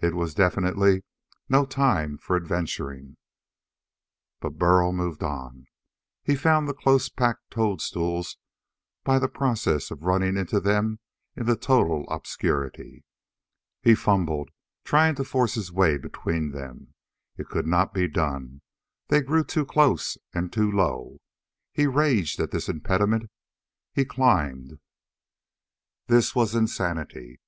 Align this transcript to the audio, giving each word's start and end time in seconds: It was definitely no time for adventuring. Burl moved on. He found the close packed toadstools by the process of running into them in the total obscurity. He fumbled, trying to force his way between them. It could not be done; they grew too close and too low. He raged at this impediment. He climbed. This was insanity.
It 0.00 0.14
was 0.14 0.34
definitely 0.34 1.02
no 1.48 1.64
time 1.64 2.18
for 2.18 2.36
adventuring. 2.36 3.16
Burl 4.38 4.92
moved 4.92 5.22
on. 5.22 5.66
He 6.22 6.34
found 6.36 6.68
the 6.68 6.74
close 6.74 7.08
packed 7.08 7.50
toadstools 7.50 8.36
by 9.02 9.18
the 9.18 9.30
process 9.30 9.90
of 9.90 10.02
running 10.02 10.36
into 10.36 10.60
them 10.60 10.98
in 11.34 11.46
the 11.46 11.56
total 11.56 12.06
obscurity. 12.10 13.02
He 13.80 13.94
fumbled, 13.94 14.50
trying 14.84 15.14
to 15.14 15.24
force 15.24 15.54
his 15.54 15.72
way 15.72 15.96
between 15.96 16.50
them. 16.50 16.92
It 17.38 17.48
could 17.48 17.66
not 17.66 17.94
be 17.94 18.08
done; 18.08 18.60
they 19.08 19.22
grew 19.22 19.42
too 19.42 19.64
close 19.64 20.18
and 20.34 20.52
too 20.52 20.70
low. 20.70 21.16
He 21.72 21.86
raged 21.86 22.38
at 22.40 22.50
this 22.50 22.68
impediment. 22.68 23.30
He 23.94 24.04
climbed. 24.04 24.80
This 26.08 26.34
was 26.34 26.54
insanity. 26.54 27.40